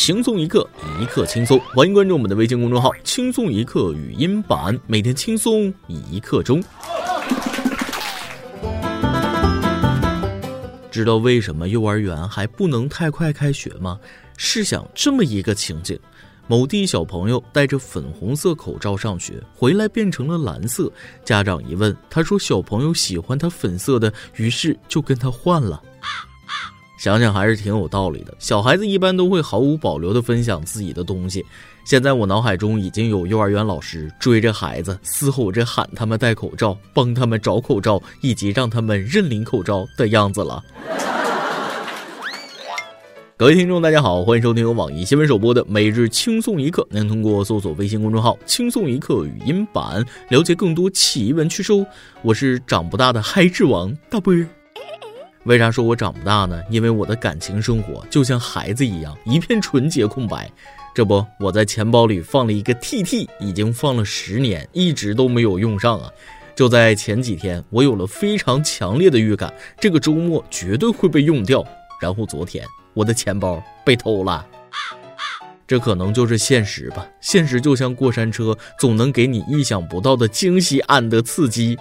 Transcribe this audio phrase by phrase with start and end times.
[0.00, 0.66] 轻松一刻，
[1.02, 1.60] 一刻轻松。
[1.74, 6.62] 欢迎关注我们的微信公众号“轻松一刻语音版”，每天轻松一刻钟。
[10.88, 13.98] 知道为什么幼儿园还不能太快开学吗？
[14.36, 15.98] 试想这么一个情景：
[16.46, 20.90] 某地小朋友戴着粉红色口罩上学，回来变成了蓝色。
[21.22, 25.82] 家长一问，他说小朋友喜欢他粉色的，于是就跟他换了。
[26.98, 28.34] 想想还是挺有道理的。
[28.40, 31.44] 小孩子一般都会毫无保留地分享自己的东西。
[31.84, 40.62] 现在我脑海中已经有幼儿园老师追着孩子嘶吼着喊他们戴口罩，帮他们找口罩，以及让他们认领口罩的样子了。
[43.36, 46.84] 各位听众，大家好，欢迎收听由网易新闻首播的每日轻松一刻。
[46.90, 51.72] 您通过搜索微信公众号“轻松一刻”语音版了解更多奇闻趣事。
[52.22, 54.57] 我是长不大的嗨之王大波儿。
[55.48, 56.62] 为啥说我长不大呢？
[56.68, 60.50] 因为我的感情生活就像孩子一样，一片纯洁空白。
[60.94, 66.10] 这不，我在钱包里放了一个 TT，已经放了十年，一直都没有用上啊。
[66.54, 71.64] 就在前几天，我有了非常强烈的预感，这个周末绝对会被用掉。
[71.98, 74.46] 然后昨天，我的钱包被偷了。
[75.66, 77.06] 这可能就是现实吧。
[77.22, 81.78] 现实就像过山车，总能给你意想不到的惊喜暗的刺激。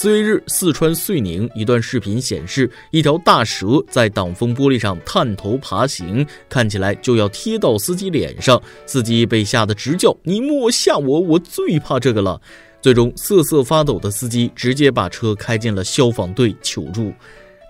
[0.00, 8.62] 四月日，四川遂宁一段视频显示，一条大蛇在挡风玻璃上探头爬行，看起来就要贴到司机脸上。
[8.86, 12.40] 司机被吓得直叫：“你莫吓我，我最怕这个了。”
[12.80, 17.12] 最终，瑟瑟发抖的司机直接把车开进了消防队求助。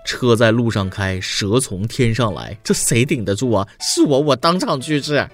[0.05, 3.67] 车在路上开，蛇从天上来，这谁顶得住啊？
[3.79, 5.27] 是我，我当场去世。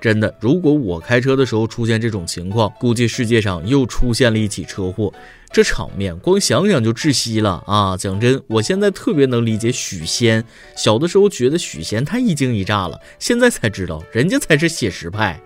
[0.00, 5.12] 真的，如果我开车的时候出现这种情况，估计世界上又出现了一起车祸，
[5.52, 7.94] 这场面光想想就窒息了啊！
[7.98, 10.42] 讲真，我现在特别能理解许仙，
[10.74, 15.38] 小的时候觉得许仙太一惊一乍了，现在才知道人家才是写实派。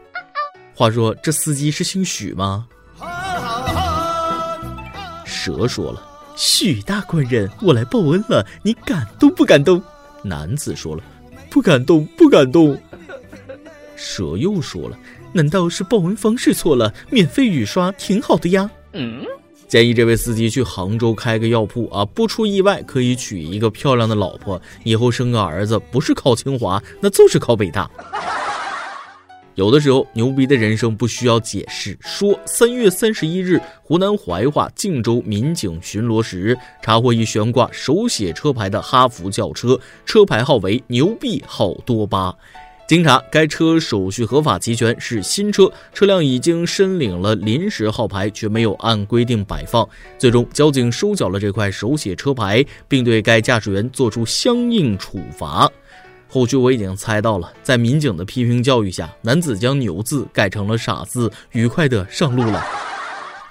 [0.73, 2.67] 话说这司机是姓许吗？
[5.25, 6.01] 蛇说了
[6.37, 9.83] ：“许大官人，我来报恩了，你感动不感动？”
[10.23, 11.03] 男子说了
[11.51, 12.81] ：“不感动，不感动。”
[13.97, 14.99] 蛇又说了
[15.33, 16.93] ：“难道是报文方式错了？
[17.11, 19.25] 免费雨刷挺好的呀。”嗯，
[19.69, 27.91] 建议这位司机去杭州开个药铺啊，不出意外可以娶一个漂亮的老婆，以后生个儿子，不是考清华，那就是考北大。
[29.57, 31.97] 有的时候，牛逼的人生不需要解释。
[32.01, 42.35] 说三月三十一日，湖南怀化靖州民警巡逻时，查获一悬挂手写车牌的哈弗轿车，车牌号为牛逼好多巴。
[42.87, 49.89] 经查，该车手续合法齐全，是新车，车辆已经申领了临时号牌，却没有按规定摆放。
[50.19, 55.71] 最终，交警收缴了这块手写车牌，并对该驾驶员作出相应处罚。
[56.29, 62.63] 后续我已经猜到了，在民警的批评教育下，男子将“牛”字改成了“傻”字，愉快地上路了。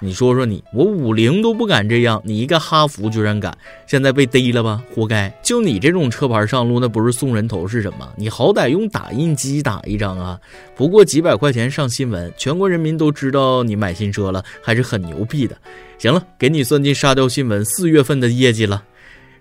[0.03, 4.84] 你说说你，我五菱都不敢这样，你一个哈弗居然敢，现在被逮了吧？
[4.94, 5.34] 活该！
[5.41, 8.12] 就你这种车牌上路，那不是送人头是什么？
[8.18, 10.38] 你好歹用打印机打一张啊！
[10.75, 15.56] 不过几百块钱上新闻，全国人民都知道你买新车了，还是很牛逼的。
[15.97, 18.84] 行了，给你算进沙雕新闻四月份的业绩了。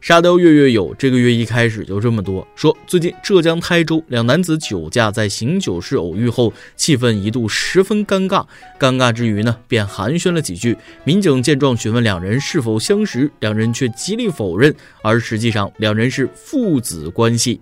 [0.03, 2.45] 沙雕月月有，这个月一开始就这么多。
[2.57, 8.45] 说最近浙江台州两男子酒驾在醒酒室偶遇后，气氛一度十分尴尬。
[8.81, 10.77] 尴尬之余呢，便寒暄了几句。
[11.05, 14.75] 民警见状询问两人是否相识，两人却极力否认，
[15.05, 17.61] 而实际上两人是父子关系。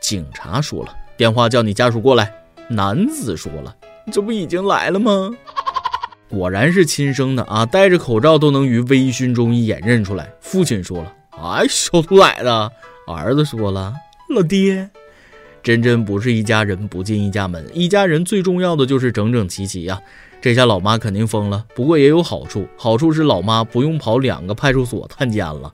[0.00, 2.34] 警察说了，电话叫你家属过来。
[2.68, 3.72] 男子说了，
[4.10, 5.30] 这不已经来了吗？
[6.32, 7.66] 果然是亲生的啊！
[7.66, 10.32] 戴着口罩都能于微醺中一眼认出来。
[10.40, 12.48] 父亲说了：“哎，小兔崽子！”
[13.06, 13.92] 儿子说了
[14.34, 14.88] ：“老爹，
[15.62, 20.00] 真真不是一家人不进一家门，一家人最重要的就是整整齐齐呀。”
[20.40, 25.72] 这下老妈肯定疯了，不过也有好处，好处是老妈不用跑两个派出所探监了。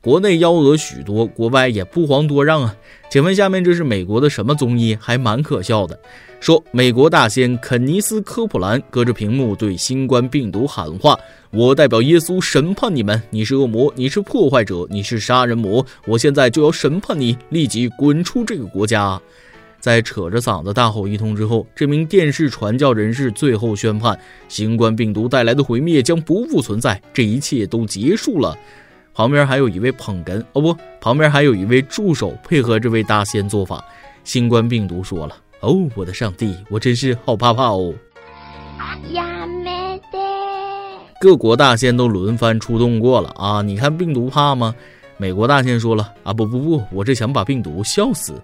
[0.00, 2.74] 国内幺蛾许多，国外也不遑多让啊！
[3.10, 4.96] 请问下面这是美国的什么综艺？
[4.98, 6.00] 还蛮可笑的。
[6.40, 11.18] 说美国大仙肯尼斯科普兰隔着屏幕对新冠病毒喊话
[11.50, 19.20] ：“我代表耶稣审判你们，你是恶魔，你是破坏者，你是杀人魔，我现在就要审判你，立即滚出这个国家！”
[19.80, 24.18] 在扯着嗓子大吼一通之后，这名电视传教人士最后宣判：
[24.48, 28.56] 新冠病毒带来的毁灭将不复存在，这一切都结束了。
[29.12, 33.84] 旁边还有一位捧哏哦不，旁边还有一位助手配合这位大仙做法。
[34.22, 35.36] 新冠病毒说了。
[35.60, 37.92] 哦，我的上帝，我真是好怕怕哦！
[41.20, 43.60] 各国大仙都轮番出动过了啊！
[43.60, 44.72] 你看病毒怕吗？
[45.16, 48.40] 美国大仙说了啊，不不不，我这想把病毒笑死。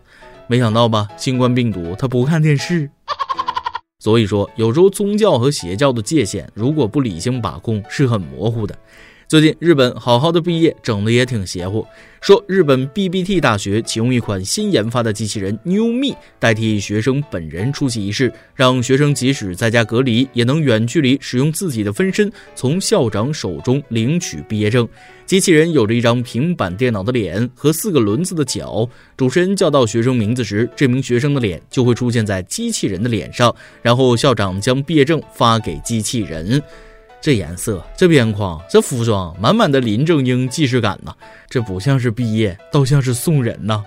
[0.48, 2.90] 没想到吧，新冠病毒它不看电视。
[4.00, 8.76] 所以说，有时候宗教和邪教的界限，如果不理性把控，是很模糊的。
[9.26, 11.86] 最近日本好好的毕业，整的也挺邪乎。
[12.20, 24.86] 说日本 BBT 大学启用一款新研发的机器人 New Me 代替学生本人出席仪式，让学生即使在家隔离，也能远距离使用自己的分身从校长手中领取毕业证。
[25.24, 28.86] 机器人有着一张平板电脑的脸和四个轮子的脚。
[29.16, 36.62] 主持人叫到学生名字时，这名学生的脸就会出现在机器人的脸上，然后校长将毕业证发给机器人。
[37.24, 41.10] 这颜色，这边框，这服装，满满的林正英既视感呐！
[41.48, 43.82] 这不像是毕业，倒像是送人呐！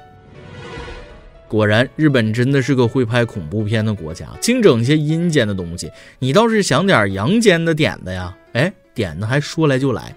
[1.48, 5.92] 果然，日本真的是个会拍恐怖片的国家，净整些阴间的东西。
[6.18, 8.36] 你倒是想点阳间的点子呀？
[8.54, 10.16] 哎，点子还说来就来。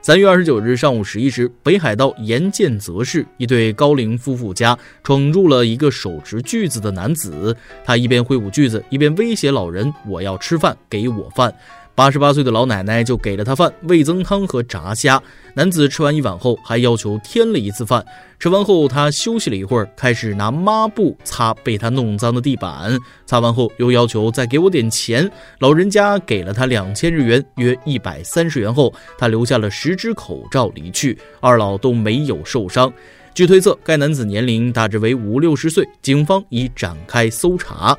[0.00, 7.54] 三月二十九日上午十一时，北海道岩见泽市一对高龄夫妇家闯入了一个手持锯子的男子，
[7.84, 11.54] 他一边挥舞锯子，一边威胁老人：“我要吃饭，给我饭。”
[11.94, 15.22] 八十八岁的老奶奶就给了他饭、味增汤和炸虾。
[15.54, 18.04] 男子吃完一碗后，还要求添了一次饭。
[18.38, 22.98] 吃完后，他休息了一会儿，开始拿抹布擦被他弄脏的地板。
[23.26, 25.30] 擦完后，又要求再给我点钱。
[25.58, 31.16] 老人家给了他两千日元，约一百三十元后，他留下了十只口罩离去。
[31.40, 32.90] 二老都没有受伤。
[33.34, 35.86] 据推测，该男子年龄大致为五六十岁。
[36.00, 37.96] 警方已展开搜查。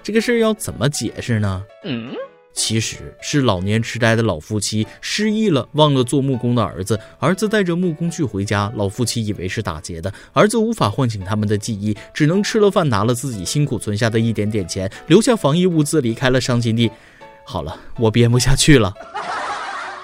[0.00, 1.62] 这个事要怎么解释呢？
[1.84, 2.12] 嗯。
[2.52, 6.98] 其实是老年痴呆的老夫妻失忆了，忘了做木工的儿子。
[7.18, 16.90] 儿子带着木工具回家，老夫妻以为是打劫的，儿子无法唤醒他们的记忆，只能吃了饭，拿了自己辛苦存下的一点点钱，留下防疫物资，离开了伤心地。
[17.44, 18.92] 好了，我编不下去了。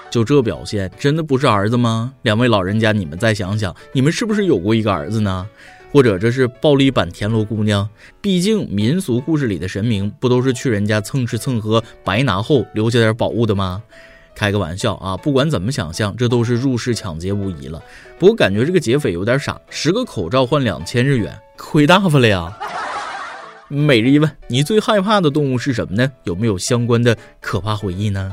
[0.09, 2.11] 就这表现，真的不是儿子吗？
[2.23, 5.47] 两位老人家，你们再想想，你们是不是有过一个儿子呢？
[5.91, 7.89] 或者这是暴力版田螺姑娘？
[8.21, 13.81] 毕竟民俗故事里的神明不都是去人家蹭吃蹭喝，白拿后留下点宝物的吗？
[14.35, 15.17] 开个玩笑啊！
[15.17, 17.83] 不管怎么想象，这都是入室抢劫无疑了。
[18.17, 22.57] 不过感觉这个劫匪有点傻，十个口罩换两千日元，亏大发了呀！
[23.67, 26.09] 每日一问：你最害怕的动物是什么呢？
[26.23, 28.31] 有没有相关的可怕回忆呢？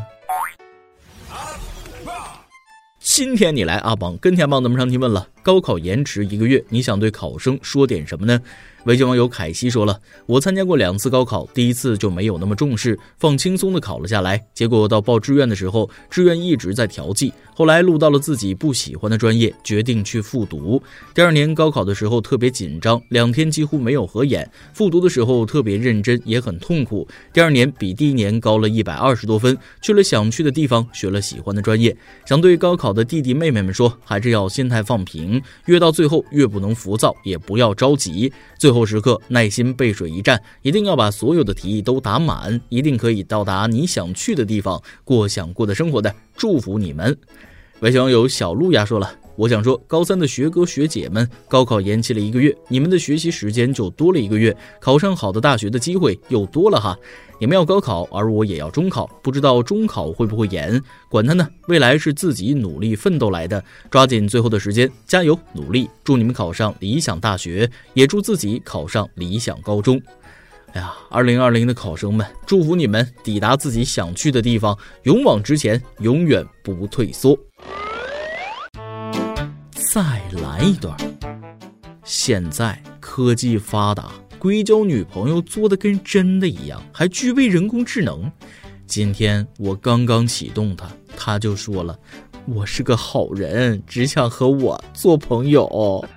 [3.00, 5.26] 今天你来阿邦跟天帮咱们上提问了。
[5.46, 8.40] 高考延迟一个月，你想对考生说点什么呢？
[8.86, 14.44] 微信网友凯西说了：“我参加过两次高考，第一次就没有那么重视，放轻松的考了下来。
[14.54, 17.32] 结果到报志愿的时候，志愿一直在调剂。
[17.52, 20.80] 后来录到了自己不喜欢的专业，决定去复读。
[21.14, 24.48] 第二年高考的时候特别紧张，两天几乎没有合眼。
[24.72, 27.08] 复读的时候特别认真，也很痛苦。
[27.32, 31.96] 第二年比第一年高了一百二十多分，去了想去的地方，学了喜欢的专业。
[32.24, 35.35] 想对高考的弟弟妹妹们说，还是要心态放平，
[35.66, 38.32] 越到最后越不能浮躁，也不要着急。
[38.58, 46.14] 最后。”时刻耐心背水一战，一定要把所有的题都打满，一定可以到达你想去的地方，过想过的生活的。
[46.36, 47.18] 祝福你们！
[47.80, 49.25] 微信网友小路亚说了。
[49.36, 56.96] 我想说，高三的学哥学姐们，高考延期了一个月，你们的学习时间就多了一个月，考上好的大学的机会又多了哈。
[57.38, 60.82] 你们要高考，而我也要中考，不知道中考会不会延？
[61.10, 70.00] 管他呢，未来是自己努力奋斗来的，抓紧最后的时间，加油努力，祝你们考上理想大学，也祝自己考上理想高中。
[70.72, 77.38] 哎呀，二零二零的考生们，祝福你们抵达自己想去的地方，勇往直前，永远不退缩。
[79.96, 80.94] 再来一段。
[82.04, 88.30] 现在科技发达，硅胶女朋友做的跟真的一样，还具备人工智能。
[88.86, 90.86] 今天我刚刚启动它，
[91.16, 91.98] 它就说了
[92.44, 96.06] ：“我是个好人，只想和我做朋友。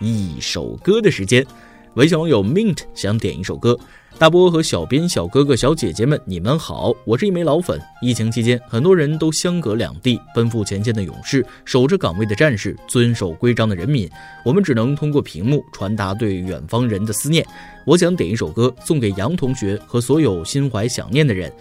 [0.00, 1.46] 一首歌的时间，
[1.92, 3.78] 微信网友 Mint 想点一首歌。
[4.22, 6.94] 大波和小编、小哥哥、小姐姐们，你们好！
[7.04, 7.76] 我是一枚老粉。
[8.00, 14.08] 疫情期间，很多人都相隔两地，奔赴前线的勇士，守着岗位的战士，遵守规章的人民。
[14.44, 17.44] 我们只能通过屏幕传达对远方人的思念。
[17.84, 21.52] 我想点一首歌送给杨同学和所有心怀想念的人。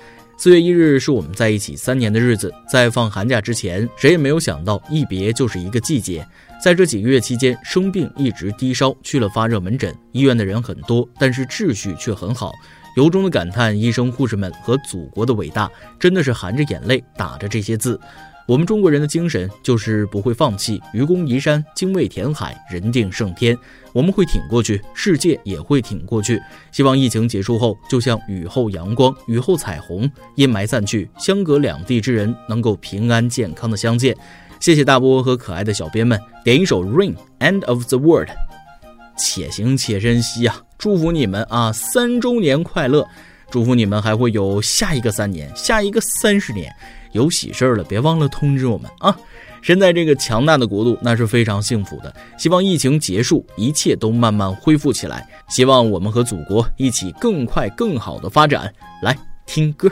[0.42, 6.28] 四月一日是我们在一起三年的日子，在放寒假之前，谁也没有想到一别就是一个季节。
[6.60, 12.52] 在这几个月期间，生病一直低烧，去了发热门诊，医院的人很多，但是秩序却很好，
[12.98, 15.70] 由衷的感叹医生护士们和祖国的伟大，
[16.00, 18.00] 真的是含着眼泪打着这些字。
[18.51, 23.58] 我们中国人的精神就是不会放弃，愚公移山，精卫填海，人定胜天。
[23.93, 26.38] 我们会挺过去，世界也会挺过去。
[26.70, 34.13] 希望疫情结束后，就像雨后阳光，雨后彩虹，阴霾散去，相隔两地之人能够平安健康的相见。
[34.60, 38.27] 谢谢大波和可爱的小编们，点一首《Rain End of the World》，
[39.17, 40.62] 且行且珍惜啊！
[40.77, 43.08] 祝福你们啊，三周年快乐！
[43.51, 46.74] 祝福你们还会有下一个三年，下一个三十年。
[47.12, 49.13] 有喜事儿了，别忘了通知我们啊！
[49.62, 52.15] 身在这个强大的国度，那是非常幸福的。
[52.38, 55.27] 希望疫情结束，一切都慢慢恢复起来。
[55.50, 58.74] 希望我们和祖国一起更快、更好的发展。
[59.03, 59.15] 来
[59.46, 59.91] 听歌。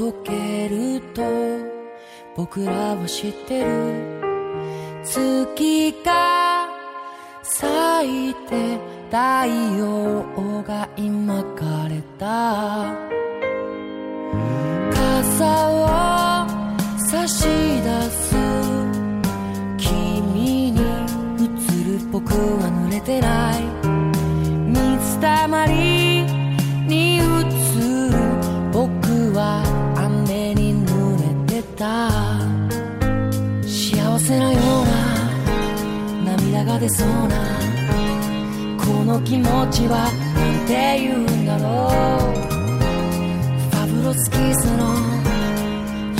[0.00, 1.22] 溶けると
[2.34, 3.68] 僕らは知ってる。
[5.04, 6.68] 月が
[7.42, 8.78] 咲いて
[9.10, 9.16] 太
[9.76, 12.94] 陽が今枯れた。
[14.90, 15.86] 傘を
[17.10, 18.34] 差し出す。
[19.76, 20.80] 君に
[21.36, 21.44] 映
[21.84, 23.60] る僕は濡れてない。
[24.72, 25.99] 水たまり
[36.80, 37.36] 出そうな。
[38.78, 41.90] この気持ちはなんて言うんだろ
[42.24, 42.50] う。
[43.68, 44.96] ファブロスキスの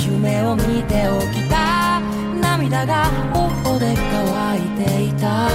[0.04, 2.00] 夢を見て起きた。
[2.42, 5.48] 涙が頬で乾いていた。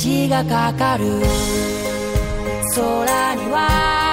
[0.00, 1.04] 虹がかかる。
[2.74, 4.03] 空には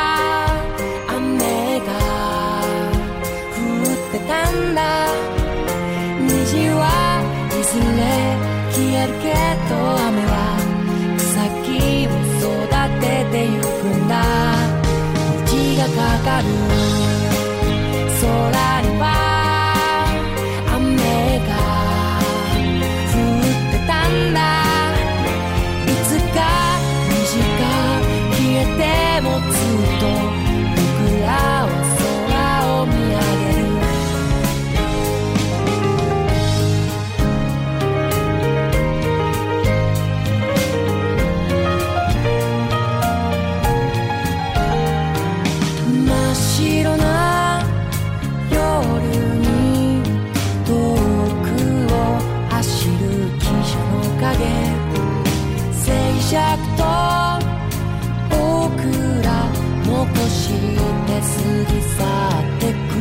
[61.22, 61.28] 過
[61.72, 62.00] ぎ去
[62.40, 62.92] ってく。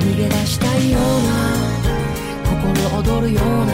[0.00, 1.30] 逃げ出したいような
[2.44, 2.54] 心
[2.98, 3.72] 躍るような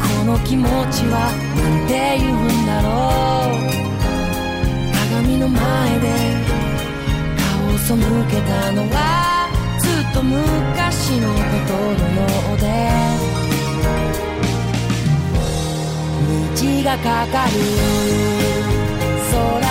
[0.00, 2.88] この気持ちはなんて言うんだろ
[3.46, 3.58] う。
[5.12, 5.58] 鏡の前
[6.00, 6.06] で
[7.38, 7.94] 顔を背
[8.30, 8.96] けたのは
[9.78, 12.22] ずっと昔のことのよ
[12.54, 12.64] うで。
[16.56, 17.50] 虹がかかる。
[19.32, 19.69] 空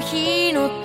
[0.00, 0.79] 日の